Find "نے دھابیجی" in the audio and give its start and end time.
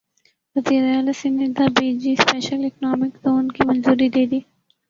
1.39-2.11